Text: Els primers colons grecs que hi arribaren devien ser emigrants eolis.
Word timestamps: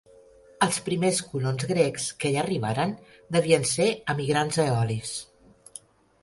Els 0.67 0.77
primers 0.85 1.19
colons 1.33 1.65
grecs 1.71 2.07
que 2.23 2.31
hi 2.31 2.39
arribaren 2.45 2.95
devien 3.37 3.69
ser 3.73 3.87
emigrants 4.15 4.61
eolis. 4.65 5.13